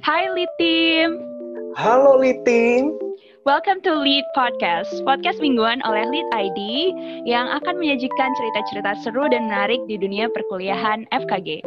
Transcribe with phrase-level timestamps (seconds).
[0.00, 1.20] Hai Lead Team.
[1.76, 2.96] Halo Liting.
[3.44, 6.60] Welcome to Lead Podcast, podcast mingguan oleh Lead ID
[7.28, 11.60] yang akan menyajikan cerita-cerita seru dan menarik di dunia perkuliahan FKG.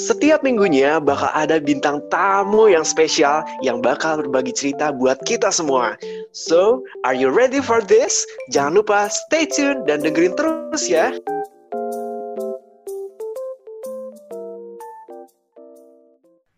[0.00, 6.00] Setiap minggunya bakal ada bintang tamu yang spesial yang bakal berbagi cerita buat kita semua.
[6.32, 8.24] So, are you ready for this?
[8.48, 11.12] Jangan lupa stay tune dan dengerin terus ya.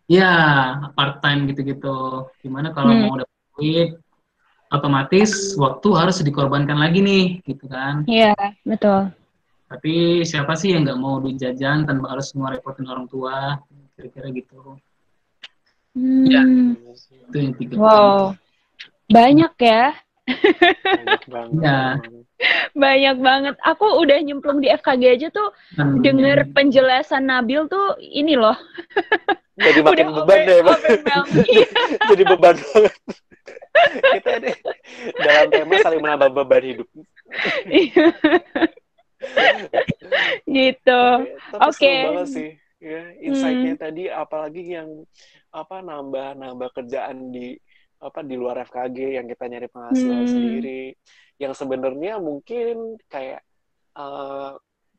[0.05, 0.33] Ya,
[0.93, 2.29] part time gitu-gitu.
[2.39, 3.01] Gimana kalau Hmm.
[3.09, 3.89] mau dapat duit,
[4.69, 8.05] otomatis waktu harus dikorbankan lagi nih, gitu kan.
[8.05, 9.09] Iya, betul.
[9.65, 13.57] Tapi siapa sih yang nggak mau duit jajan tanpa harus ngerepotin orang tua,
[13.97, 14.77] kira-kira gitu.
[16.29, 16.43] Ya.
[16.45, 16.77] Hmm.
[17.25, 17.73] Itu yang tiga.
[17.79, 18.19] Wow,
[19.09, 19.95] banyak ya,
[20.25, 21.61] Banyak banget.
[21.61, 21.81] Ya.
[22.75, 23.55] banyak banget.
[23.63, 28.53] Aku udah nyemplung di FKG aja tuh Dan- denger penjelasan Nabil tuh ini loh.
[29.55, 30.79] Jadi makin udah beban deh, Bang.
[30.79, 31.67] overwhelming.
[32.11, 32.95] Jadi beban banget.
[34.15, 34.51] Kita ini
[35.15, 36.87] dalam tema saling menambah beban hidup.
[37.65, 38.05] Iya.
[40.45, 41.01] gitu.
[41.57, 41.91] Oke.
[41.91, 42.05] Hmm.
[42.11, 42.49] banget sih.
[42.77, 45.07] Ya, insight-nya tadi apalagi yang
[45.49, 47.55] apa nambah nambah kerjaan di
[47.97, 50.29] apa di luar FKG yang kita nyari penghasilan Hmm.
[50.29, 50.83] sendiri
[51.39, 53.41] yang sebenarnya mungkin kayak
[53.95, 54.51] eh,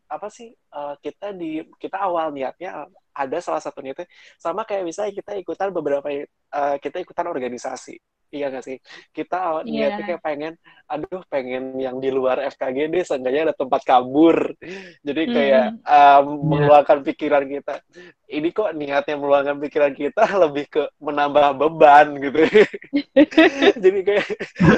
[0.09, 4.05] apa sih eh, kita di kita awal niatnya ada salah satu niatnya
[4.37, 7.97] sama kayak misalnya kita ikutan beberapa eh, kita ikutan organisasi.
[8.27, 8.77] Iya nggak sih?
[9.15, 9.95] Kita awal Iya.
[9.95, 10.53] niatnya kayak pengen
[10.91, 14.51] aduh pengen yang di luar FKG deh seenggaknya ada tempat kabur.
[15.07, 17.79] Jadi kayak um, meluangkan pikiran kita.
[18.27, 22.39] Ini kok niatnya meluangkan pikiran kita lebih ke menambah beban gitu.
[23.83, 24.27] Jadi kayak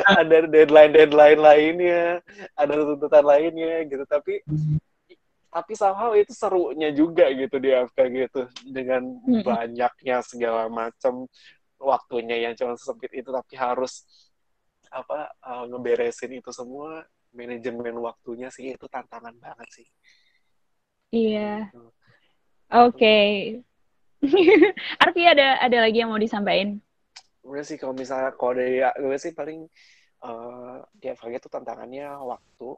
[0.06, 2.20] ada deadline deadline lainnya
[2.53, 4.05] ada tuntutan lainnya gitu.
[4.05, 4.44] Tapi
[5.58, 9.02] tapi somehow itu serunya juga gitu di FKG itu dengan
[9.42, 11.26] banyaknya segala macam
[11.82, 14.06] waktunya yang cuma sesempit itu tapi harus
[14.88, 17.02] apa uh, ngeberesin itu semua
[17.34, 19.88] manajemen waktunya sih itu tantangan banget sih
[21.08, 21.72] Iya.
[22.68, 23.16] Oke.
[25.00, 26.84] Arfi ada ada lagi yang mau disampaikan?
[27.48, 29.64] gue sih kalau misalnya kalau dari gue sih paling
[30.20, 32.70] eh, di FKG itu tantangannya waktu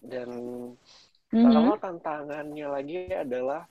[0.00, 0.28] dan
[1.30, 3.62] Kalau tantangannya lagi adalah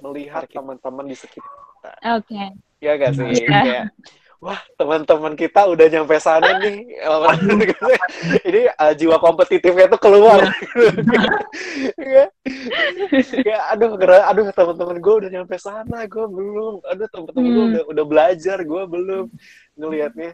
[0.00, 2.52] melihat teman-teman di sekitar Oke.
[2.80, 3.48] ya gak sih Iya.
[3.48, 3.84] kayak
[4.38, 6.84] wah teman-teman kita udah nyampe sana nih.
[8.48, 10.44] Ini eh, jiwa kompetitifnya tuh keluar.
[11.96, 12.28] Ya
[13.42, 16.84] kayak aduh gara- aduh teman-teman gue udah nyampe sana gue belum.
[16.84, 17.70] Aduh teman-teman gue Hmm.
[17.72, 19.26] udah udah belajar gue belum
[19.74, 20.30] ngelihatnya.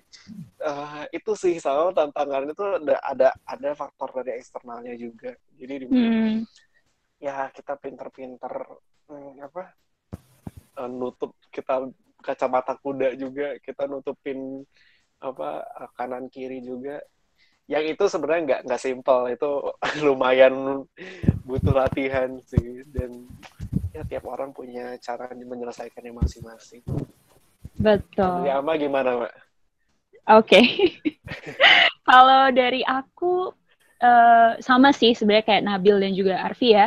[0.60, 5.32] Eh, itu sih sama tantangan itu ada ada ada faktor dari eksternalnya juga.
[5.56, 6.34] Jadi di Hmm.
[7.22, 8.50] ya kita pinter-pinter
[9.06, 9.62] hmm, apa
[10.78, 11.86] eh, nutup kita
[12.22, 14.62] kacamata kuda juga kita nutupin
[15.22, 15.66] apa
[15.98, 17.02] kanan kiri juga
[17.70, 19.50] yang itu sebenarnya nggak nggak simpel itu
[20.06, 20.86] lumayan
[21.46, 23.26] butuh latihan sih dan
[23.92, 26.82] ya tiap orang punya cara menyelesaikannya masing-masing
[27.78, 28.46] Betul.
[28.46, 29.32] dari Ama gimana mbak?
[30.30, 30.60] Oke.
[32.08, 33.50] Kalau dari aku
[34.02, 36.86] eh, sama sih sebenarnya kayak Nabil dan juga Arfi ya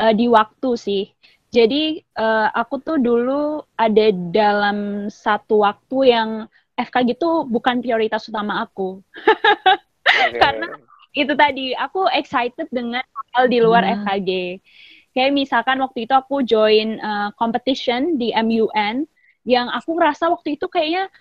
[0.00, 1.04] eh, di waktu sih.
[1.52, 6.30] Jadi eh, aku tuh dulu ada dalam satu waktu yang
[6.72, 9.04] FKG itu bukan prioritas utama aku.
[9.04, 10.38] Oke.
[10.42, 10.80] Karena-
[11.12, 13.04] Itu tadi aku excited dengan
[13.36, 14.00] hal di luar Hmm.
[14.00, 14.30] FKG.
[15.12, 19.04] Kayak misalkan waktu itu aku join eh, competition di MUN
[19.44, 21.12] yang aku rasa waktu itu kayaknya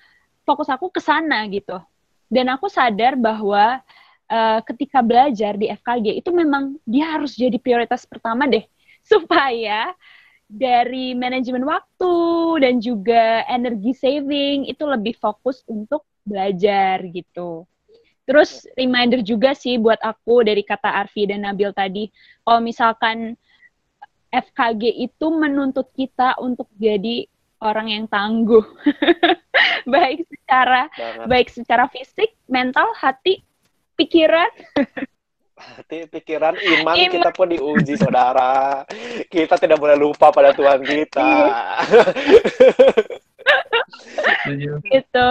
[0.47, 1.75] fokus aku ke sana gitu.
[2.31, 3.83] Dan aku sadar bahwa
[4.31, 8.63] eh, ketika belajar di FKG itu memang dia harus jadi prioritas pertama deh
[9.11, 9.91] supaya
[10.51, 12.15] dari manajemen waktu
[12.59, 17.63] dan juga energi saving itu lebih fokus untuk belajar gitu.
[18.27, 22.11] Terus reminder juga sih buat aku dari kata Arfi dan Nabil tadi,
[22.43, 23.39] kalau misalkan
[24.31, 27.27] FKG itu menuntut kita untuk jadi
[27.63, 28.63] orang yang tangguh.
[29.93, 33.41] baik secara banget baik secara fisik, mental, hati,
[33.95, 34.51] pikiran.
[35.61, 37.11] hati pikiran iman, Iman.
[37.13, 38.81] kita pun diuji saudara
[39.29, 41.29] kita tidak boleh lupa pada Tuhan kita
[44.41, 44.71] Setuju.
[44.83, 45.27] gitu.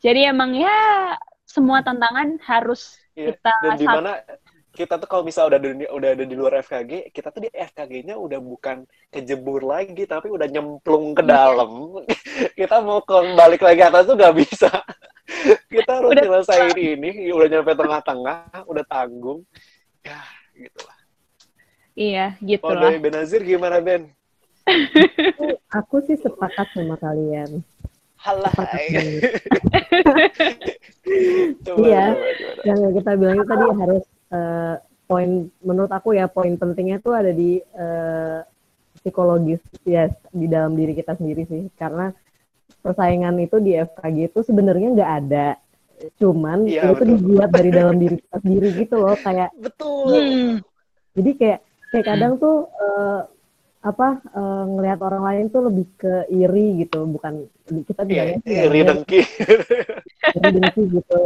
[0.00, 1.14] Jadi emang ya
[1.44, 4.12] semua tantangan harus Iya, kita dan di mana
[4.74, 8.18] kita tuh kalau misalnya udah di, udah ada di luar FKG, kita tuh di FKG-nya
[8.18, 11.30] udah bukan kejebur lagi, tapi udah nyemplung ke Iya.
[11.30, 11.70] dalam.
[12.58, 14.70] kita mau kembali lagi ke atas tuh nggak bisa.
[15.72, 19.40] Kita harus Udah- nyelesain ini, udah nyampe tengah-tengah, udah tanggung.
[20.04, 20.20] Ya,
[20.52, 20.98] gitu lah.
[21.94, 22.82] Iya, gitu Kalau lah.
[22.90, 24.10] dari Benazir gimana Ben?
[25.78, 27.62] aku sih sepakat sama kalian.
[28.18, 28.52] Halah.
[31.84, 32.16] iya,
[32.64, 37.60] yang kita bilang tadi harus uh, poin menurut aku ya poin pentingnya tuh ada di
[37.76, 38.40] uh,
[38.96, 42.16] psikologis ya di dalam diri kita sendiri sih karena
[42.84, 45.48] persaingan itu di FKG itu sebenarnya nggak ada.
[46.20, 47.08] Cuman ya, itu betul.
[47.16, 50.12] dibuat dari dalam diri kita sendiri gitu loh kayak betul.
[50.12, 50.52] Hmm.
[51.14, 51.60] jadi kayak
[51.94, 52.42] kayak kadang hmm.
[52.42, 53.20] tuh uh,
[53.84, 58.80] apa uh, ngelihat orang lain tuh lebih ke iri gitu bukan kita bilangnya yeah, iri
[58.80, 59.20] dengki.
[60.40, 61.20] Iri dengki gitu.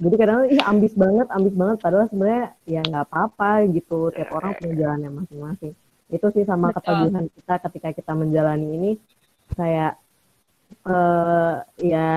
[0.00, 4.58] Jadi kadang ih ambis banget ambis banget padahal sebenarnya ya nggak apa-apa gitu tiap orang
[4.58, 5.72] punya jalannya masing-masing.
[6.10, 8.90] Itu sih sama keteguhan kita ketika kita menjalani ini
[9.54, 9.99] kayak
[10.86, 12.10] uh, ya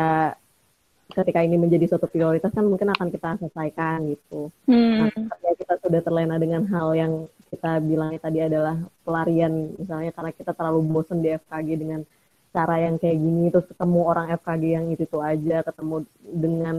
[1.13, 4.49] ketika ini menjadi suatu prioritas kan mungkin akan kita selesaikan gitu.
[4.65, 5.07] Hmm.
[5.07, 7.13] Nah, ketika kita sudah terlena dengan hal yang
[7.53, 12.01] kita bilang tadi adalah pelarian misalnya karena kita terlalu bosen di FKG dengan
[12.49, 16.75] cara yang kayak gini terus ketemu orang FKG yang itu itu aja ketemu dengan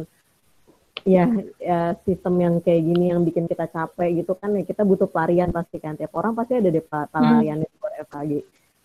[1.07, 1.27] ya,
[1.63, 5.55] ya sistem yang kayak gini yang bikin kita capek gitu kan ya kita butuh pelarian
[5.55, 7.79] pasti kan tiap orang pasti ada deh pelarian hmm.
[7.79, 8.33] buat FKG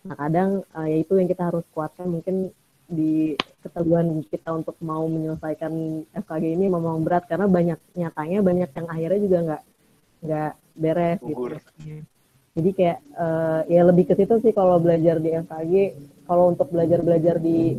[0.00, 2.54] nah kadang uh, ya itu yang kita harus kuatkan mungkin
[2.90, 8.86] di keteguhan kita untuk mau menyelesaikan FKG ini memang berat karena banyak nyatanya banyak yang
[8.90, 9.62] akhirnya juga nggak
[10.26, 11.42] nggak beres gitu.
[12.50, 15.74] Jadi kayak uh, ya lebih ke situ sih kalau belajar di FKG
[16.26, 17.78] kalau untuk belajar belajar di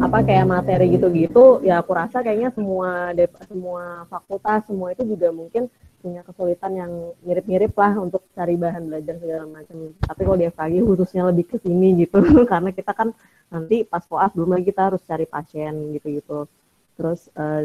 [0.00, 3.12] apa kayak materi gitu-gitu ya aku rasa kayaknya semua
[3.44, 5.68] semua fakultas semua itu juga mungkin
[6.00, 9.92] punya kesulitan yang mirip-mirip lah untuk cari bahan belajar segala macam.
[10.00, 13.12] Tapi kalau di FKG khususnya lebih ke sini gitu, karena kita kan
[13.50, 16.46] nanti pas koas belum lagi kita harus cari pasien gitu-gitu.
[16.94, 17.64] Terus uh,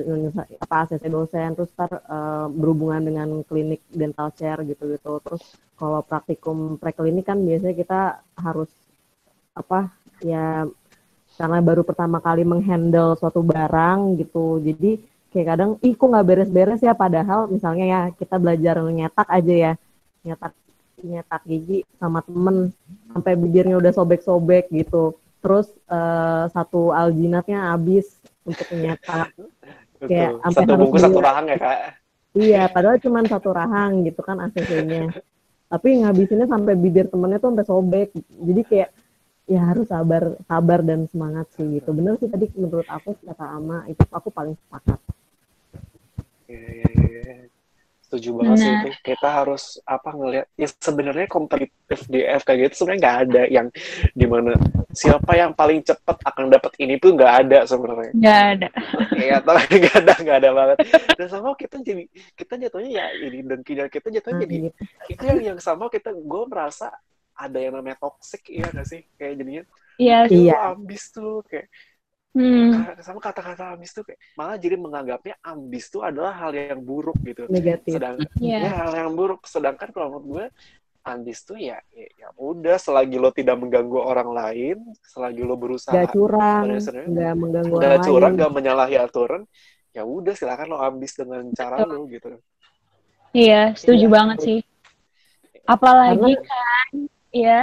[0.64, 5.22] apa ACC dosen, terus tar, uh, berhubungan dengan klinik dental care gitu-gitu.
[5.22, 5.44] Terus
[5.78, 8.02] kalau praktikum preklinik kan biasanya kita
[8.40, 8.72] harus
[9.56, 9.92] apa
[10.24, 10.68] ya
[11.36, 14.64] karena baru pertama kali menghandle suatu barang gitu.
[14.64, 15.04] Jadi
[15.36, 19.74] kayak kadang ih kok nggak beres-beres ya padahal misalnya ya kita belajar nyetak aja ya
[20.24, 20.56] nyetak
[21.04, 22.72] nyetak gigi sama temen
[23.12, 25.12] sampai bibirnya udah sobek-sobek gitu
[25.45, 29.30] terus uh, satu aljinatnya habis untuk nyetak
[30.09, 31.77] kayak sampai satu bungkus satu rahang ya kak?
[32.33, 35.13] Iya padahal cuma satu rahang gitu kan ACC-nya
[35.65, 38.09] tapi ngabisinnya sampai bibir temennya tuh sampai sobek.
[38.18, 38.89] Jadi kayak
[39.45, 41.89] ya harus sabar sabar dan semangat sih gitu.
[41.94, 45.00] Bener sih tadi menurut aku kata Ama itu aku paling sepakat.
[46.45, 46.89] Iya, iya,
[47.25, 47.55] iya.
[48.16, 48.90] Setuju banget sih itu.
[49.12, 53.68] Kita harus apa ngelihat ya sebenarnya kompetitif di FKG itu sebenarnya nggak ada yang
[54.16, 54.56] di mana
[54.96, 58.12] siapa yang paling cepat akan dapat ini tuh nggak ada sebenarnya.
[58.16, 58.68] Nggak ada.
[59.20, 60.78] Iya, tapi nggak ada nggak ada banget.
[61.20, 62.04] Dan sama kita jadi
[62.40, 64.56] kita jatuhnya ya ini dan kita jatuhnya jadi
[65.12, 66.88] itu yang yang sama kita gue merasa
[67.36, 69.64] ada yang namanya toxic iya gak sih kayak jadinya
[69.96, 70.76] Iya, iya.
[70.76, 71.72] ambis tuh kayak
[72.36, 72.84] Hmm.
[73.00, 77.48] Sama kata-kata ambis tuh kayak malah jadi menganggapnya ambis tuh adalah hal yang buruk gitu.
[77.48, 77.96] Negatif.
[77.96, 78.68] Sedangkan yeah.
[78.68, 79.48] ya hal yang buruk.
[79.48, 80.46] Sedangkan kalau menurut gue
[81.06, 85.94] ambis tuh ya, ya ya udah selagi lo tidak mengganggu orang lain, selagi lo berusaha
[85.94, 86.82] gak curang,
[87.14, 88.42] gak mengganggu gak orang curang, lain.
[88.42, 89.42] gak menyalahi aturan,
[89.94, 92.42] ya udah silakan lo ambis dengan cara lo gitu.
[93.38, 94.60] Iya, setuju ya, banget sih.
[95.70, 96.90] Apalagi Karena, kan,
[97.30, 97.62] ya,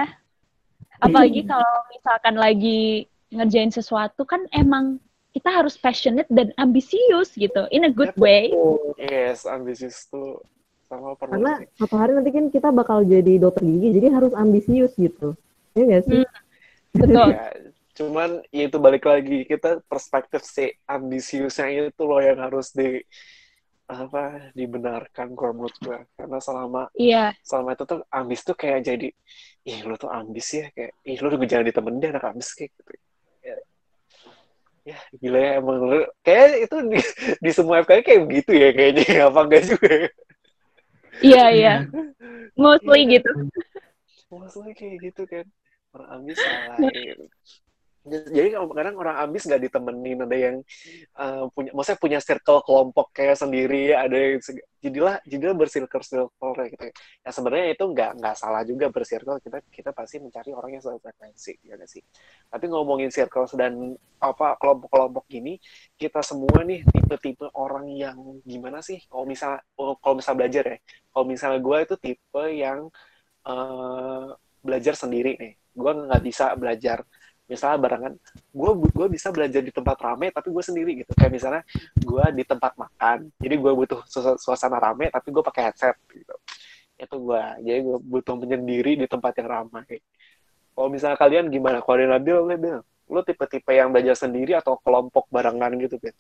[1.03, 5.01] apalagi kalau misalkan lagi ngerjain sesuatu kan emang
[5.32, 8.53] kita harus passionate dan ambisius gitu in a good way.
[9.01, 10.44] Yes, ambisius tuh
[10.93, 11.41] sama perlu.
[11.41, 15.32] Karena satu hari nanti kan kita bakal jadi dokter gigi, jadi harus ambisius gitu.
[15.72, 16.20] Ya nggak sih?
[16.20, 16.29] Hmm,
[17.01, 17.29] betul.
[17.32, 17.44] ya,
[17.96, 23.01] cuman ya itu balik lagi kita perspektif si ambisiusnya itu loh yang harus di
[23.93, 27.36] apa dibenarkan gue menurut gue karena selama iya.
[27.44, 29.12] selama itu tuh ambis tuh kayak jadi
[29.69, 32.93] ih lo tuh ambis ya kayak ih lo udah jangan ditemenin anak ambis kayak gitu
[34.82, 35.79] ya gila ya emang
[36.27, 36.98] kayak itu di,
[37.39, 39.94] di semua FK kayak begitu ya kayaknya apa enggak juga
[41.22, 41.74] iya iya.
[42.56, 43.12] Mostly iya.
[43.19, 43.31] gitu.
[44.29, 45.46] Mostly kayak gitu kan.
[45.93, 47.27] Orang salah gitu
[48.03, 50.56] jadi kadang orang ambis nggak ditemenin ada yang
[51.15, 54.43] uh, punya maksudnya punya circle kelompok kayak sendiri ada yang
[54.82, 56.91] jadilah jadilah bersirkel circle gitu.
[57.23, 61.63] Ya sebenarnya itu nggak nggak salah juga bersirkel kita kita pasti mencari orang yang sefrekuensi
[61.63, 62.03] ya gak sih?
[62.51, 65.63] Tapi ngomongin circle dan apa kelompok-kelompok gini
[65.94, 68.99] kita semua nih tipe-tipe orang yang gimana sih?
[69.06, 70.77] Kalau misal oh, kalau misal belajar ya
[71.15, 72.91] kalau misalnya gue itu tipe yang
[73.47, 75.55] uh, belajar sendiri nih.
[75.71, 77.06] Gue nggak bisa belajar
[77.53, 81.63] misalnya barengan gue gue bisa belajar di tempat rame tapi gue sendiri gitu kayak misalnya
[82.01, 84.01] gue di tempat makan jadi gue butuh
[84.41, 86.37] suasana rame tapi gue pakai headset gitu
[86.97, 90.01] itu gue jadi gue butuh menyendiri di tempat yang ramai
[90.73, 92.77] kalau misalnya kalian gimana kalau Nabil Nabil
[93.13, 96.17] lu tipe-tipe yang belajar sendiri atau kelompok barengan gitu Ben?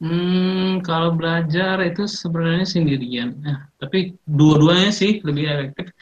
[0.00, 3.36] Hmm, kalau belajar itu sebenarnya sendirian.
[3.40, 5.92] Nah, tapi dua-duanya sih lebih efektif.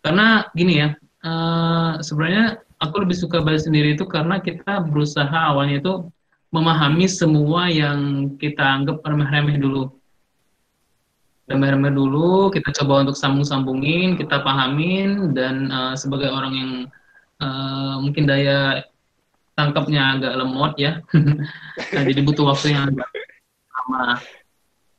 [0.00, 0.88] Karena gini ya,
[1.24, 5.94] uh, sebenarnya aku lebih suka belajar sendiri itu karena kita berusaha awalnya itu
[6.50, 9.94] memahami semua yang kita anggap remeh-remeh dulu.
[11.46, 16.70] Remeh-remeh dulu, kita coba untuk sambung-sambungin, kita pahamin, dan uh, sebagai orang yang
[17.42, 18.86] uh, mungkin daya
[19.58, 21.02] tangkapnya agak lemot ya,
[21.94, 24.18] nah, jadi butuh waktu yang lama.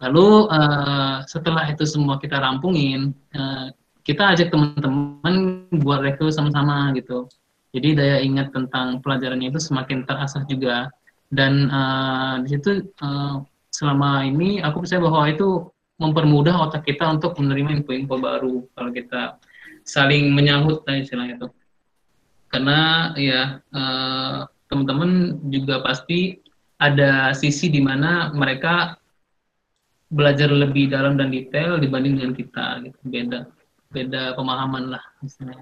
[0.01, 7.29] Lalu uh, setelah itu semua kita rampungin, uh, kita ajak teman-teman buat review sama-sama gitu.
[7.71, 10.91] Jadi daya ingat tentang pelajarannya itu semakin terasah juga.
[11.31, 13.39] Dan uh, di situ uh,
[13.71, 19.39] selama ini aku percaya bahwa itu mempermudah otak kita untuk menerima info-info baru kalau kita
[19.87, 21.47] saling menyahut dan istilah itu.
[22.51, 26.41] Karena ya uh, teman-teman juga pasti
[26.81, 28.97] ada sisi di mana mereka
[30.11, 33.47] belajar lebih dalam dan detail dibanding dengan kita gitu beda
[33.91, 35.61] beda pemahaman lah misalnya.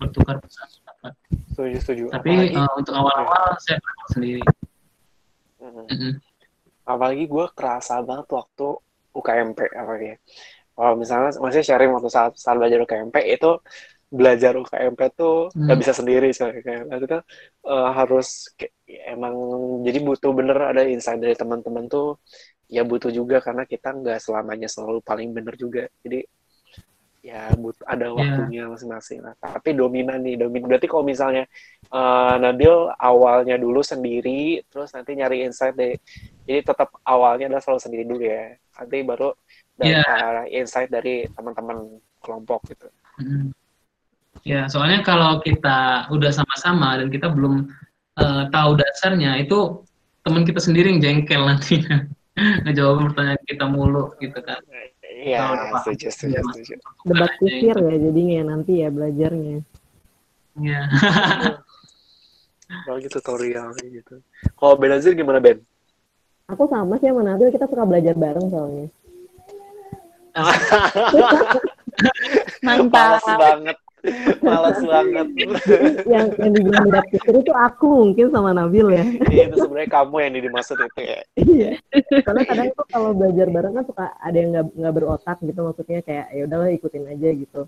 [0.00, 0.68] Bertukar pesan
[1.52, 2.04] setuju setuju.
[2.08, 4.44] Tapi apalagi, uh, untuk awal-awal saya belajar sendiri.
[5.60, 6.12] Mm -hmm.
[6.88, 8.68] apalagi gue kerasa banget waktu
[9.12, 10.16] UKMP apa ya
[10.72, 13.60] kalau misalnya masih sharing waktu saat saat belajar UKMP itu
[14.10, 15.82] belajar UKMP tuh nggak hmm.
[15.86, 17.22] bisa sendiri kayak itu kan
[17.68, 18.74] uh, harus kayak,
[19.06, 19.34] emang
[19.86, 22.18] jadi butuh bener ada insight dari teman-teman tuh
[22.66, 25.86] ya butuh juga karena kita nggak selamanya selalu paling bener juga.
[26.02, 26.26] Jadi
[27.20, 28.16] ya butuh ada iya.
[28.16, 28.70] waktunya yeah.
[28.72, 29.34] masing-masing lah.
[29.36, 30.66] Tapi dominan nih, dominan.
[30.72, 31.44] Berarti kalau misalnya
[31.92, 35.96] uh, Nabil awalnya dulu sendiri, terus nanti nyari insight deh.
[36.48, 38.56] Jadi tetap awalnya adalah selalu sendiri dulu ya.
[38.80, 39.28] Nanti baru
[39.84, 40.04] yeah.
[40.04, 42.88] uh, insight dari teman-teman kelompok gitu.
[43.20, 43.52] Hmm.
[44.40, 47.68] Ya, soalnya kalau kita udah sama-sama dan kita belum
[48.16, 49.84] uh, tahu dasarnya, itu
[50.24, 52.08] teman kita sendiri yang jengkel nantinya.
[52.64, 54.64] Ngejawab pertanyaan kita mulu gitu kan.
[55.10, 55.42] Iya,
[55.82, 56.42] setuju, setuju, iya.
[56.46, 56.74] setuju.
[57.02, 59.58] Debat kusir ya jadinya nanti ya belajarnya.
[60.58, 60.80] Iya.
[62.86, 64.22] Kalau gitu tutorial gitu.
[64.54, 65.58] Kalau Benazir gimana Ben?
[66.50, 68.86] Aku sama sih sama Nabil, kita suka belajar bareng soalnya.
[72.62, 73.22] Mantap.
[73.26, 73.76] Males banget.
[74.46, 75.26] Malas banget.
[76.08, 79.04] yang yang dibilang beda pikir itu aku mungkin sama Nabil ya.
[79.28, 81.20] Iya, itu sebenarnya kamu yang dimaksud itu ya.
[81.36, 81.70] Iya.
[82.24, 86.00] Karena kadang tuh kalau belajar bareng kan suka ada yang nggak nggak berotak gitu maksudnya
[86.04, 87.60] kayak ya udahlah ikutin aja gitu.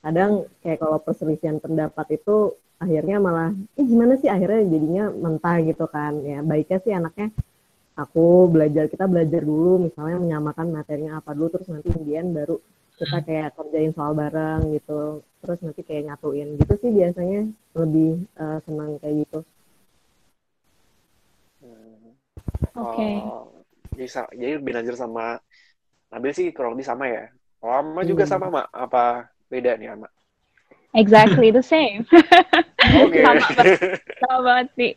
[0.00, 0.30] Kadang
[0.62, 6.20] kayak kalau perselisihan pendapat itu akhirnya malah eh gimana sih akhirnya jadinya mentah gitu kan
[6.20, 7.32] ya baiknya sih anaknya
[7.96, 12.60] aku belajar kita belajar dulu misalnya menyamakan materinya apa dulu terus nanti kemudian baru
[12.96, 17.40] kita kayak kerjain soal bareng gitu terus nanti kayak nyatuin gitu sih biasanya
[17.76, 19.40] lebih uh, senang kayak gitu
[21.60, 22.08] hmm.
[22.72, 23.14] oke okay.
[23.20, 23.52] oh,
[23.92, 25.40] bisa jadi belajar sama
[26.06, 27.28] Nabil sih kurang lebih sama ya
[27.60, 28.08] oh, Ama hmm.
[28.08, 30.08] juga sama mak apa beda nih Ama
[30.96, 32.08] Exactly the same.
[32.88, 33.20] okay.
[33.28, 33.44] sama,
[34.16, 34.92] sama banget sih.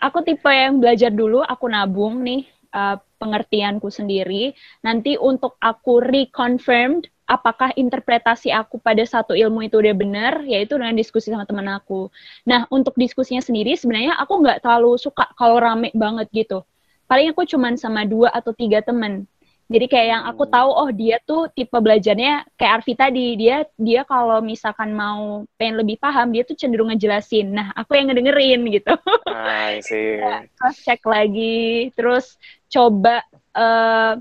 [0.00, 4.56] Aku tipe yang belajar dulu, aku nabung nih uh, pengertianku sendiri.
[4.80, 10.92] Nanti untuk aku reconfirmed apakah interpretasi aku pada satu ilmu itu udah benar, yaitu dengan
[10.92, 12.12] diskusi sama teman aku.
[12.44, 16.60] Nah, untuk diskusinya sendiri sebenarnya aku nggak terlalu suka kalau rame banget gitu.
[17.08, 19.24] Paling aku cuman sama dua atau tiga teman.
[19.72, 24.04] Jadi kayak yang aku tahu, oh dia tuh tipe belajarnya kayak Arfi tadi, dia dia
[24.04, 27.48] kalau misalkan mau pengen lebih paham, dia tuh cenderung ngejelasin.
[27.48, 28.92] Nah, aku yang ngedengerin gitu.
[29.32, 30.20] I see.
[30.60, 32.36] terus cek lagi, terus
[32.68, 33.24] coba
[33.56, 34.20] uh,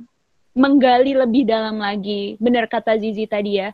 [0.52, 2.36] menggali lebih dalam lagi.
[2.40, 3.72] Benar kata Zizi tadi ya.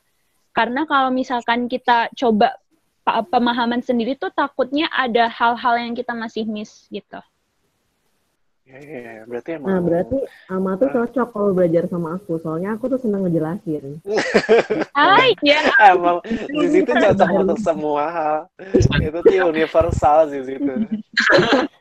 [0.53, 2.57] Karena kalau misalkan kita coba
[3.05, 7.21] pemahaman sendiri tuh takutnya ada hal-hal yang kita masih miss gitu.
[8.67, 9.23] Ya, ya, ya.
[9.23, 9.69] berarti emang...
[9.71, 10.17] Nah, berarti
[10.51, 12.35] Ama tuh cocok kalau belajar sama aku.
[12.43, 14.03] Soalnya aku tuh senang ngejelasin.
[14.91, 15.63] Hai, ya.
[15.87, 16.19] Emang
[16.51, 18.39] di situ cocok untuk semua hal.
[18.99, 20.73] Itu tuh universal di situ.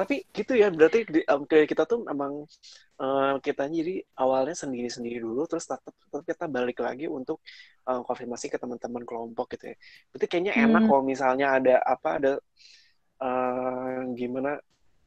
[0.00, 2.44] Tapi gitu ya, berarti di, um, kita tuh emang
[3.00, 7.40] uh, kita jadi awalnya sendiri-sendiri dulu terus tetap, tetap kita balik lagi untuk
[7.88, 9.76] uh, konfirmasi ke teman-teman kelompok gitu ya.
[10.12, 10.88] Berarti kayaknya enak hmm.
[10.90, 12.32] kalau misalnya ada apa ada
[13.22, 14.58] uh, gimana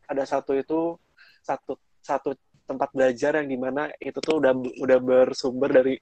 [0.06, 0.96] ada satu itu
[1.42, 5.96] satu satu tempat belajar yang di mana itu tuh udah udah bersumber dari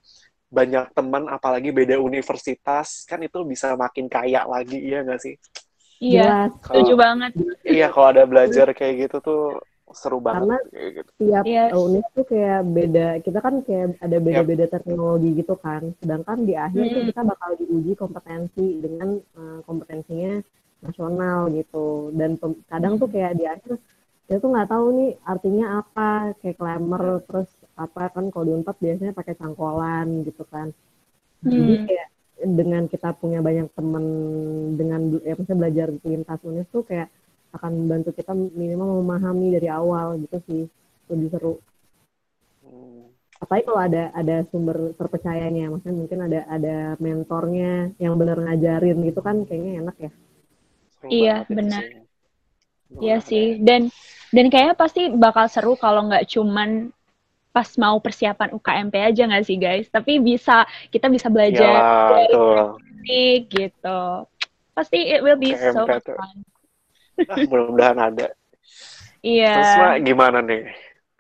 [0.54, 5.36] banyak teman apalagi beda universitas kan itu bisa makin kaya lagi iya nggak sih
[6.03, 6.27] iya
[6.63, 7.31] setuju banget
[7.75, 9.41] iya kalau ada belajar kayak gitu tuh
[9.93, 10.57] seru banget Karena
[10.98, 11.12] gitu.
[11.22, 11.72] tiap Yes.
[11.77, 16.83] univ tuh kayak beda kita kan kayak ada beda-beda teknologi gitu kan sedangkan di akhir
[16.89, 17.10] tuh Hmm.
[17.10, 20.33] kita bakal diuji kompetensi dengan eh, kompetensinya
[20.83, 22.36] nasional gitu dan
[22.67, 23.74] kadang tuh kayak di akhir
[24.27, 26.10] kita tuh nggak tahu nih artinya apa
[26.41, 30.67] kayak clamor terus apa kan kalau di Unpad biasanya pakai cangkolan gitu kan
[31.43, 31.86] jadi Hmm.
[31.86, 32.07] kayak
[32.42, 34.06] dengan kita punya banyak temen
[34.74, 37.08] dengan ya maksudnya belajar lintas univ tuh kayak
[37.54, 40.63] akan membantu kita minimal memahami dari awal gitu sih
[41.13, 41.56] lebih seru.
[42.63, 43.12] Hmm.
[43.44, 49.20] apalagi kalau ada ada sumber terpercayanya maksudnya mungkin ada ada mentornya yang benar ngajarin gitu
[49.20, 50.12] kan kayaknya enak ya.
[50.98, 51.84] Seru Iya, itu benar.
[53.04, 53.90] Iya sih, dan
[54.34, 56.94] dan kayaknya pasti bakal seru kalau nggak cuman
[57.53, 61.69] pas mau persiapan UKMP aja nggak sih guys, tapi bisa kita bisa belajar
[62.10, 62.57] dari betul.
[62.81, 64.01] teknik gitu.
[64.74, 66.17] Pasti it will be so UKMP tuh.
[66.17, 66.36] fun.
[67.29, 68.27] Ah, mudah-mudahan ada.
[69.22, 69.53] Iya.
[69.53, 70.62] Terus Mak, gimana nih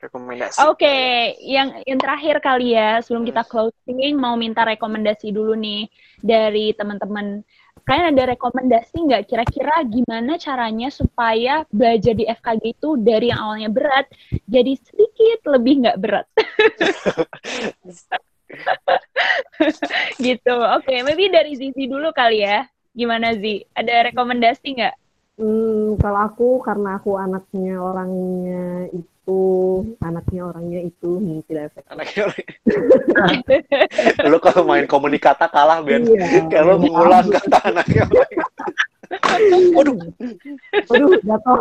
[0.03, 0.59] rekomendasi?
[0.67, 0.97] Oke,
[1.39, 5.87] yang yang terakhir kali ya sebelum kita closing mau minta rekomendasi dulu nih
[6.19, 7.45] dari teman-teman.
[7.83, 13.69] Kalian ada rekomendasi nggak kira-kira gimana caranya supaya belajar di FKG itu dari yang awalnya
[13.71, 14.07] berat
[14.47, 16.27] jadi sedikit lebih nggak berat?
[20.25, 20.55] gitu.
[20.79, 22.63] Oke, maybe dari Zizi dulu kali ya.
[22.93, 23.65] Gimana Zi?
[23.73, 24.95] Ada rekomendasi nggak?
[25.37, 29.12] hmm, kalau aku karena aku anaknya orangnya itu
[30.03, 31.91] anaknya orangnya itu hmm, tidak efektif.
[31.95, 32.23] Anaknya
[34.31, 36.03] lu kalau main komunikata kalah Ben.
[36.03, 36.43] Iya.
[36.51, 38.03] Kayak lu mengulang kata anaknya.
[39.77, 39.97] Waduh,
[40.89, 41.59] aduh jatuh.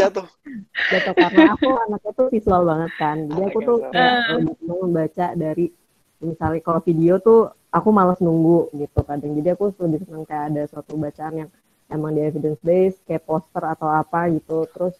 [0.00, 0.26] Jatuh.
[0.90, 3.16] jatuh karena aku anaknya tuh visual banget kan.
[3.30, 5.66] Jadi aku tuh kayak senang membaca dari
[6.18, 9.36] misalnya kalau video tuh aku malas nunggu gitu kadang.
[9.38, 11.50] Jadi aku lebih senang kayak ada suatu bacaan yang
[11.92, 14.66] emang di evidence based kayak poster atau apa gitu.
[14.72, 14.96] Terus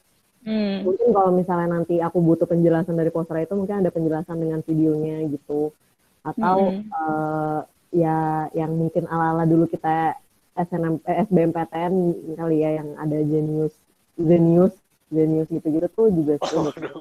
[0.47, 0.87] Hmm.
[0.87, 5.27] mungkin kalau misalnya nanti aku butuh penjelasan dari poster itu mungkin ada penjelasan dengan videonya
[5.27, 5.75] gitu
[6.23, 6.87] atau Mm-mm.
[6.87, 7.61] eh,
[7.93, 8.19] ya
[8.53, 10.15] yang mungkin ala-ala dulu kita
[10.55, 11.95] SNM eh, SBMPTN
[12.33, 13.75] kali ya yang ada Genius
[14.15, 14.75] Genius
[15.07, 16.75] Genius gitu-gitu tuh juga seru Waduh.
[16.75, 16.99] gitu.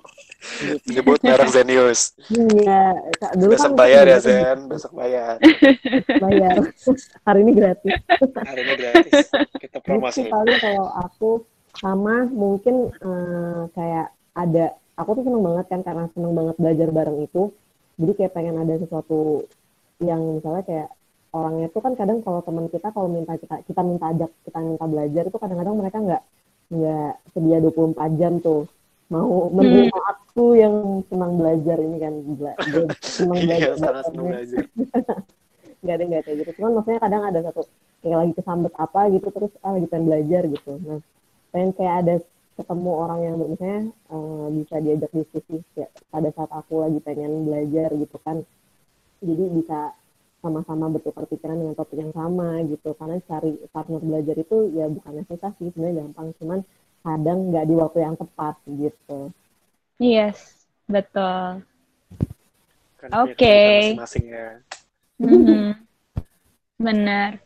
[0.94, 2.14] Nyebut merek Zenius.
[2.30, 2.94] Iya,
[3.34, 5.42] dulu Besok kan bayar ya Zen, besok bayar.
[6.26, 6.56] bayar.
[7.26, 7.94] Hari ini gratis.
[8.22, 9.14] Hari ini gratis.
[9.58, 10.30] Kita Gitu promosiin.
[10.30, 11.30] paling kalau aku
[11.80, 17.20] sama mungkin eh, kayak ada aku tuh seneng banget kan karena seneng banget belajar bareng
[17.24, 17.52] itu.
[17.96, 19.48] Jadi kayak pengen ada sesuatu
[20.04, 20.90] yang misalnya kayak
[21.32, 24.86] orangnya tuh kan kadang kalau teman kita kalau minta kita kita minta ajak kita minta
[24.88, 26.24] belajar itu kadang-kadang mereka nggak
[26.76, 28.68] nggak sedia 24 jam tuh.
[29.06, 32.54] Mau menerima aku yang senang belajar ini kan gila.
[33.06, 34.64] Senang Iya, belajar sangat senang belajar.
[35.86, 36.52] nggak ada nggak kayak gitu.
[36.60, 37.62] Cuman maksudnya kadang ada satu
[38.02, 40.72] kayak lagi kesambet apa gitu terus ah lagi pengen belajar gitu.
[40.82, 41.00] Nah
[41.56, 42.16] pengen kayak ada
[42.60, 47.96] ketemu orang yang misalnya eh, bisa diajak diskusi ya, pada saat aku lagi pengen belajar
[47.96, 48.44] gitu kan
[49.24, 49.96] jadi bisa
[50.44, 55.24] sama-sama bertukar pikiran dengan topik yang sama gitu karena cari partner belajar itu ya bukannya
[55.32, 56.60] susah sih sebenarnya gampang cuman
[57.02, 59.32] kadang nggak di waktu yang tepat gitu
[59.96, 61.64] Yes, betul.
[63.00, 63.32] Kan Oke.
[63.32, 64.50] kebutuhan Masing-masing ya.
[65.24, 65.88] Mhm.
[66.76, 67.40] Benar.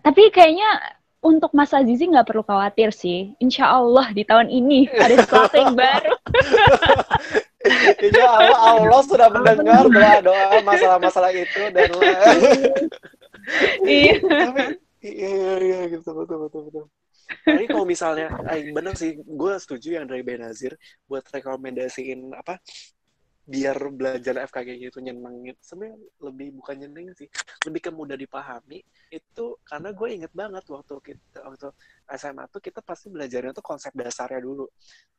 [0.00, 0.80] Tapi kayaknya
[1.24, 3.32] untuk Mas Azizi nggak perlu khawatir sih.
[3.40, 6.14] Insya Allah di tahun ini ada sesuatu yang baru.
[8.04, 11.88] Ya Allah, Allah sudah mendengar doa-doa masalah-masalah itu dan
[13.88, 14.20] Iya.
[14.20, 14.62] tapi
[15.00, 16.84] iya iya iya gitu betul betul betul.
[17.24, 20.76] Tapi kalau misalnya, ay, bener sih, gue setuju yang dari Benazir
[21.08, 22.60] buat rekomendasiin apa
[23.44, 27.28] biar belajar FKG itu nyenengin sebenarnya lebih bukan nyenengin sih
[27.68, 28.80] lebih ke mudah dipahami.
[29.12, 31.68] Itu karena gue inget banget waktu kita waktu
[32.16, 34.64] SMA tuh kita pasti belajarnya tuh konsep dasarnya dulu.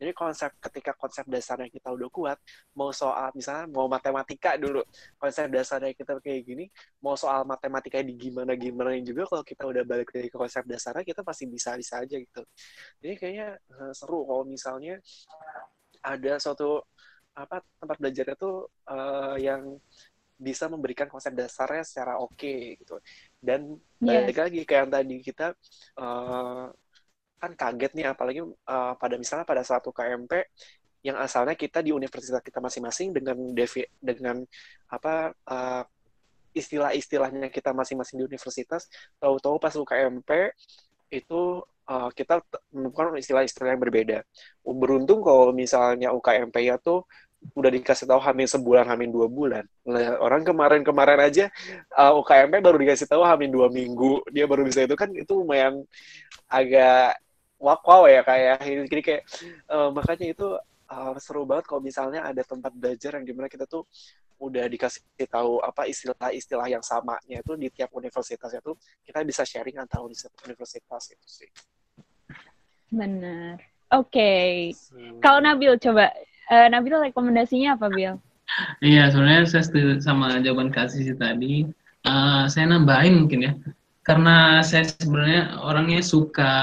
[0.02, 2.38] Jadi konsep ketika konsep dasarnya kita udah kuat
[2.74, 4.82] mau soal misalnya mau matematika dulu
[5.22, 6.66] konsep dasarnya kita kayak gini
[7.06, 11.06] mau soal matematika di gimana gimana juga kalau kita udah balik lagi ke konsep dasarnya
[11.06, 12.42] kita pasti bisa bisa aja gitu.
[13.06, 14.98] Jadi kayaknya eh, seru kalau misalnya
[16.06, 16.86] ada suatu
[17.36, 19.76] apa tempat belajarnya tuh eh, yang
[20.36, 23.00] bisa memberikan konsep dasarnya secara oke gitu.
[23.40, 25.48] Dan balik lagi kayak yang tadi kita
[26.00, 26.66] eh,
[27.40, 30.32] kan kaget nih apalagi eh, pada misalnya pada satu KMP
[31.06, 34.42] yang asalnya kita di universitas kita masing-masing dengan devi dengan
[34.90, 35.84] apa eh,
[36.56, 38.88] istilah-istilahnya kita masing-masing di universitas
[39.20, 40.56] tahu-tahu pas UKMP
[41.12, 42.42] itu uh, kita
[42.74, 44.18] menemukan istilah-istilah yang berbeda.
[44.66, 47.06] Beruntung kalau misalnya UKMP ya tuh
[47.54, 49.64] udah dikasih tahu hamil sebulan, hamil dua bulan.
[49.86, 51.46] Nah, orang kemarin-kemarin aja
[51.94, 55.86] uh, UKMP baru dikasih tahu hamil dua minggu, dia baru bisa itu kan itu lumayan
[56.50, 57.22] agak
[57.62, 59.22] wow wow ya kayak jadi kayak
[59.70, 60.48] uh, makanya itu
[60.90, 63.86] uh, seru banget kalau misalnya ada tempat belajar yang di mana kita tuh
[64.36, 68.76] udah dikasih tahu apa istilah-istilah yang samanya itu di tiap universitas itu
[69.08, 71.50] kita bisa sharing antar universitas itu sih.
[72.96, 73.60] Benar.
[73.92, 74.08] Oke.
[74.08, 74.48] Okay.
[74.96, 75.20] Hmm.
[75.20, 76.16] Kalau Nabil coba
[76.48, 78.16] uh, Nabil rekomendasinya apa Bil?
[78.80, 81.68] Iya sebenarnya saya setuju sama jawaban kasih sih tadi.
[82.08, 83.54] Uh, saya nambahin mungkin ya
[84.06, 86.54] karena saya sebenarnya orangnya suka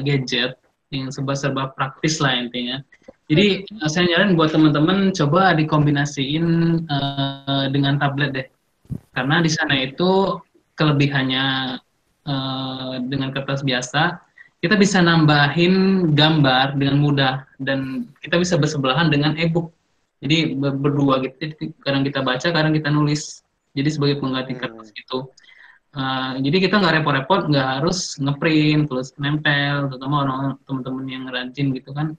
[0.00, 0.56] gadget
[0.88, 2.82] yang serba-serba praktis lah intinya.
[3.30, 6.46] Jadi uh, saya nyaranin buat teman-teman coba dikombinasiin
[6.88, 8.48] uh, dengan tablet deh.
[9.14, 10.40] Karena di sana itu
[10.78, 11.76] kelebihannya
[12.24, 14.25] uh, dengan kertas biasa,
[14.66, 19.70] kita bisa nambahin gambar dengan mudah dan kita bisa bersebelahan dengan e-book.
[20.18, 21.38] Jadi berdua gitu.
[21.38, 23.46] Jadi, kadang kita baca, kadang kita nulis.
[23.78, 25.30] Jadi sebagai pengganti kertas gitu.
[25.94, 31.70] Uh, jadi kita nggak repot-repot, nggak harus ngeprint, terus nempel, terutama orang teman-teman yang rajin
[31.70, 32.18] gitu kan,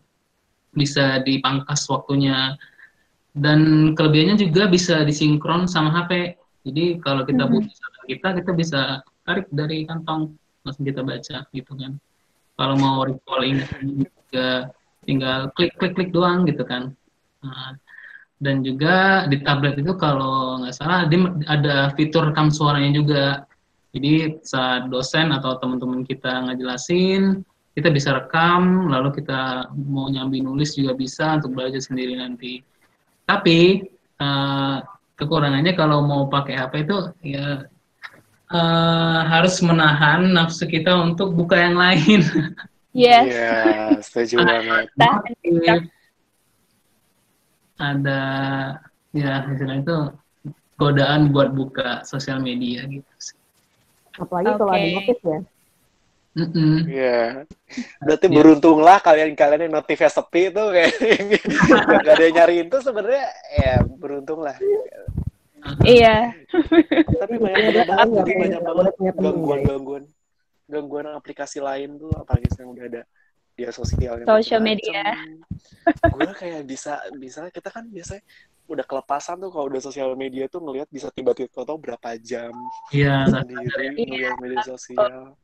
[0.72, 2.56] bisa dipangkas waktunya.
[3.36, 6.40] Dan kelebihannya juga bisa disinkron sama HP.
[6.64, 7.68] Jadi kalau kita mm -hmm.
[7.68, 8.82] butuh kita, kita bisa
[9.28, 10.32] tarik dari kantong,
[10.64, 12.00] langsung kita baca gitu kan.
[12.58, 14.74] Kalau mau recalling juga
[15.06, 16.92] tinggal klik-klik-klik doang gitu kan.
[17.46, 17.78] Nah,
[18.38, 23.24] dan juga di tablet itu kalau nggak salah dia ada fitur rekam suaranya juga
[23.98, 27.42] jadi saat dosen atau teman-teman kita ngejelasin,
[27.74, 32.62] kita bisa rekam, lalu kita mau nyambi nulis juga bisa untuk belajar sendiri nanti.
[33.26, 33.82] Tapi
[34.22, 34.78] uh,
[35.18, 37.66] kekurangannya kalau mau pakai HP itu ya
[38.52, 42.22] uh, harus menahan nafsu kita untuk buka yang lain.
[42.98, 43.30] Yes.
[43.30, 44.90] Iya, yeah, setuju banget.
[47.78, 48.22] Ada
[49.14, 49.98] ya istilah itu
[50.82, 53.38] godaan buat buka sosial media gitu sih.
[54.18, 54.58] Apalagi okay.
[54.58, 55.30] kalau ada notif ya.
[55.30, 55.40] Iya.
[56.38, 57.26] Mm yeah.
[58.02, 58.36] Berarti yeah.
[58.38, 60.92] beruntunglah kalian-kalian yang notifnya sepi itu kayak
[62.06, 63.26] gak ada yang nyariin tuh sebenarnya
[63.62, 64.58] ya beruntunglah.
[65.98, 66.32] Iya.
[67.20, 70.04] Tapi banyak banget, banyak banget gangguan-gangguan
[70.68, 73.02] gangguan aplikasi lain tuh apalagi yang udah ada
[73.58, 75.16] dia sosial social media.
[76.12, 78.22] Gue kayak bisa bisa kita kan biasanya
[78.68, 82.52] udah kelepasan tuh kalau udah sosial media tuh ngelihat bisa tiba-tiba tau berapa jam
[82.92, 85.40] iya sendiri ngeliat media sosial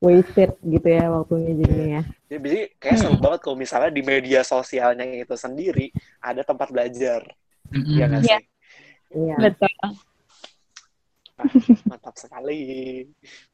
[0.00, 2.02] wasted gitu ya waktunya jadinya ya.
[2.32, 3.22] ya jadi kayak seru hmm.
[3.22, 5.92] banget kalau misalnya di media sosialnya itu sendiri
[6.24, 7.20] ada tempat belajar
[7.68, 7.96] mm-hmm.
[8.00, 8.38] ya nggak iya.
[8.40, 8.51] sih
[9.16, 9.36] iya.
[9.38, 9.72] Betul.
[9.82, 9.94] Ah,
[11.88, 12.60] mantap sekali.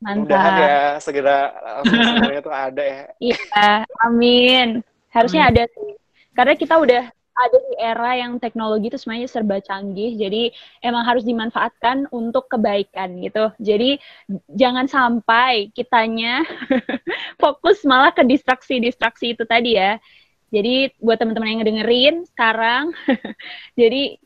[0.03, 0.23] Mantap.
[0.27, 1.39] Mudahan ya segera
[1.87, 3.03] semuanya tuh ada ya.
[3.23, 3.73] Iya
[4.05, 4.69] amin.
[5.09, 5.53] Harusnya amin.
[5.57, 5.93] ada sih.
[6.37, 7.05] Karena kita udah
[7.39, 10.51] ada di era yang teknologi itu semuanya serba canggih, jadi
[10.83, 13.55] emang harus dimanfaatkan untuk kebaikan gitu.
[13.63, 14.03] Jadi
[14.51, 16.43] jangan sampai kitanya
[17.43, 20.03] fokus malah ke distraksi-distraksi itu tadi ya.
[20.51, 22.91] Jadi buat teman-teman yang ngedengerin sekarang,
[23.81, 24.19] jadi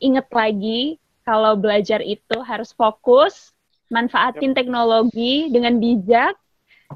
[0.00, 3.52] inget lagi kalau belajar itu harus fokus,
[3.92, 6.34] manfaatin teknologi dengan bijak,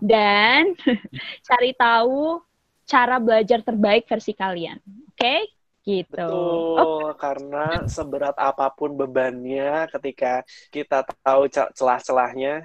[0.02, 0.74] dan
[1.46, 2.42] cari tahu
[2.84, 4.80] cara belajar terbaik versi kalian.
[5.12, 5.14] Oke?
[5.14, 5.40] Okay?
[5.84, 6.16] gitu.
[6.16, 7.12] Betul, oh.
[7.14, 10.40] karena seberat apa pun bebannya ketika
[10.72, 12.64] kita tahu celah-celahnya,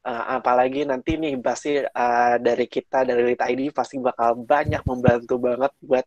[0.00, 5.34] uh, apalagi nanti nih pasti uh, dari kita dari Lit ID pasti bakal banyak membantu
[5.36, 6.06] banget buat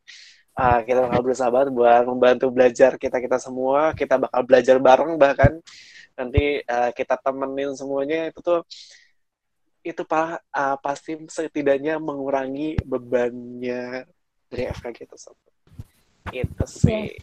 [0.58, 5.16] uh, kita bakal berusaha banget buat membantu belajar kita kita semua, kita bakal belajar bareng
[5.16, 5.62] bahkan
[6.18, 8.66] nanti uh, kita temenin semuanya itu tuh
[9.86, 14.04] itu pak uh, pasti setidaknya mengurangi bebannya
[14.50, 15.52] dari FKG tersebut.
[16.34, 17.16] Itu sih.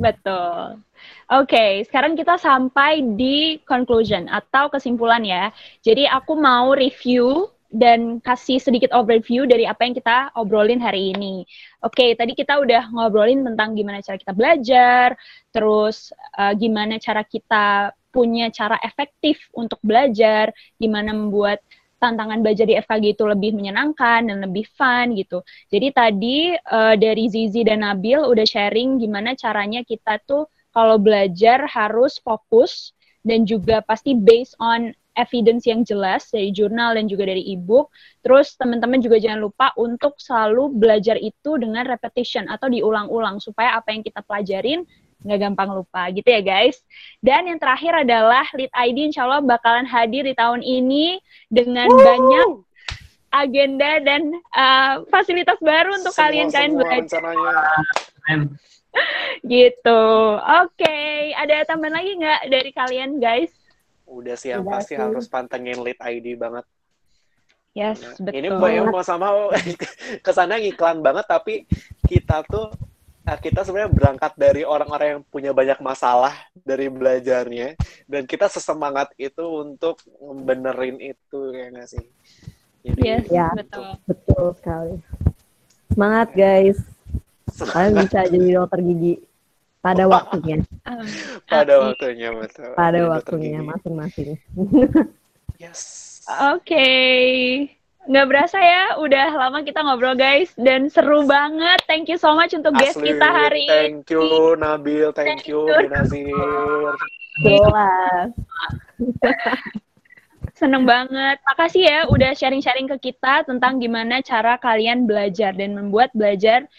[0.00, 0.80] Betul.
[1.28, 5.52] Oke, okay, sekarang kita sampai di conclusion atau kesimpulan ya.
[5.84, 11.42] Jadi aku mau review dan kasih sedikit overview dari apa yang kita obrolin hari ini.
[11.82, 15.08] Oke, okay, tadi kita udah ngobrolin tentang gimana cara kita belajar,
[15.50, 21.60] terus uh, gimana cara kita punya cara efektif untuk belajar, gimana membuat
[21.96, 25.40] tantangan belajar di FKG itu lebih menyenangkan dan lebih fun gitu.
[25.72, 31.64] Jadi tadi uh, dari Zizi dan Nabil udah sharing gimana caranya kita tuh kalau belajar
[31.64, 32.92] harus fokus
[33.24, 37.90] dan juga pasti based on evidence yang jelas dari jurnal dan juga dari e-book.
[38.22, 43.96] Terus teman-teman juga jangan lupa untuk selalu belajar itu dengan repetition atau diulang-ulang supaya apa
[43.96, 44.84] yang kita pelajarin
[45.24, 46.78] nggak gampang lupa gitu ya guys.
[47.24, 52.04] Dan yang terakhir adalah Lead ID insya Allah bakalan hadir di tahun ini dengan Woo!
[52.04, 52.48] banyak
[53.34, 57.20] agenda dan uh, fasilitas baru untuk kalian-kalian belajar.
[59.44, 60.02] gitu.
[60.40, 61.36] Oke, okay.
[61.36, 63.52] ada tambahan lagi nggak dari kalian guys?
[64.06, 65.02] Udah sih yang Udah pasti sih.
[65.02, 66.64] harus pantengin Lead ID banget.
[67.76, 68.38] Yes, nah, betul.
[68.40, 69.52] Ini mau mau sama
[70.24, 71.54] ke sana ngiklan banget tapi
[72.08, 72.72] kita tuh
[73.26, 76.30] nah kita sebenarnya berangkat dari orang-orang yang punya banyak masalah
[76.62, 77.74] dari belajarnya
[78.06, 79.98] dan kita sesemangat itu untuk
[80.46, 82.06] benerin itu ya nggak sih
[82.86, 83.98] Jadi, yes, ya, betul.
[84.06, 84.94] betul sekali.
[85.90, 86.78] Semangat guys.
[87.50, 89.14] Kalian bisa jadi dokter gigi
[89.86, 90.56] pada waktunya.
[91.52, 92.70] pada waktunya betul.
[92.74, 94.34] Pada waktunya masing-masing.
[95.62, 95.82] yes.
[96.26, 96.66] Oke.
[96.66, 97.26] Okay.
[98.06, 101.82] Nggak berasa ya, udah lama kita ngobrol guys dan seru banget.
[101.90, 103.82] Thank you so much untuk guest Asli, kita hari thank ini.
[103.82, 106.94] Thank you Nabil, thank, thank you Benazir.
[107.42, 108.30] Jelas.
[110.58, 111.42] Seneng banget.
[111.42, 116.70] Makasih ya udah sharing-sharing ke kita tentang gimana cara kalian belajar dan membuat belajar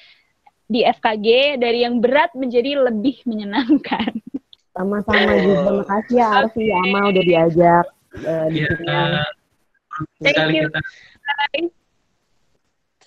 [0.67, 4.11] di FKG dari yang berat menjadi lebih menyenangkan.
[4.75, 5.59] Sama-sama juga.
[5.63, 6.79] Terima kasih ya Arfi, okay.
[6.85, 7.85] Ama udah diajak
[8.21, 8.85] uh, di sini.
[8.85, 9.29] Uh,
[10.21, 10.69] Thank you.
[10.69, 10.79] Kita.
[11.25, 11.77] Bye.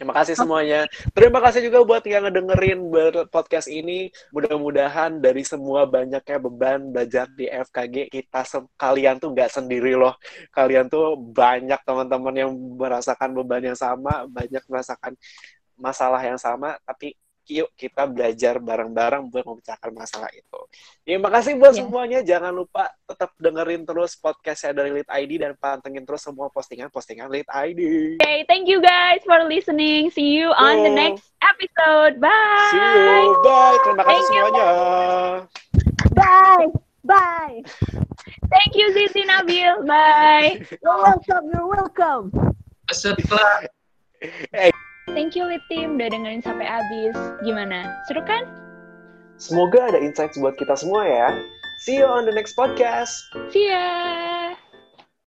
[0.01, 0.89] Terima kasih semuanya.
[1.13, 2.81] Terima kasih juga buat yang ngedengerin
[3.29, 4.09] podcast ini.
[4.33, 8.41] Mudah-mudahan dari semua banyaknya beban belajar di FKG, kita
[8.81, 10.17] kalian tuh nggak sendiri loh.
[10.57, 12.49] Kalian tuh banyak teman-teman yang
[12.81, 15.13] merasakan beban yang sama, banyak merasakan
[15.77, 17.13] masalah yang sama, tapi
[17.51, 20.61] yuk kita belajar bareng-bareng buat memecahkan masalah itu.
[21.03, 21.81] Terima kasih buat yeah.
[21.83, 22.21] semuanya.
[22.23, 27.49] Jangan lupa tetap dengerin terus podcastnya dari Lead ID dan pantengin terus semua postingan-postingan Lead
[27.51, 27.81] ID.
[28.23, 30.15] Okay, thank you guys for listening.
[30.15, 32.23] See you on the next episode.
[32.23, 32.71] Bye.
[32.71, 33.35] See you.
[33.43, 33.77] Bye.
[33.83, 34.69] Terima kasih thank semuanya.
[34.71, 34.81] You.
[36.15, 36.67] Bye.
[37.03, 37.57] Bye.
[38.51, 39.83] Thank you Zizi Nabil.
[39.83, 40.63] Bye.
[40.83, 41.45] You're welcome.
[41.51, 42.25] You're welcome.
[42.95, 43.67] Setelah.
[44.55, 44.71] Hey.
[45.11, 47.19] Thank you Lit Team udah dengerin sampai habis.
[47.43, 47.91] Gimana?
[48.07, 48.47] Seru kan?
[49.41, 51.29] Semoga ada insights buat kita semua ya.
[51.83, 53.17] See you on the next podcast.
[53.51, 54.53] See ya.